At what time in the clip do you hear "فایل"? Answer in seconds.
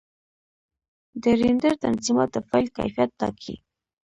2.47-2.67